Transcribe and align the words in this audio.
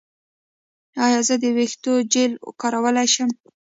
ایا 1.05 1.19
زه 1.27 1.35
د 1.43 1.45
ویښتو 1.57 1.93
جیل 2.11 2.31
کارولی 2.61 3.07
شم؟ 3.13 3.29